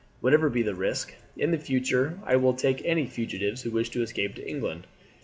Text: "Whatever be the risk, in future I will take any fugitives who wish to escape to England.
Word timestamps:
"Whatever 0.19 0.49
be 0.49 0.63
the 0.63 0.73
risk, 0.73 1.13
in 1.37 1.55
future 1.59 2.17
I 2.25 2.35
will 2.35 2.55
take 2.55 2.83
any 2.83 3.05
fugitives 3.05 3.61
who 3.61 3.69
wish 3.69 3.89
to 3.91 4.01
escape 4.01 4.33
to 4.33 4.49
England. 4.49 4.87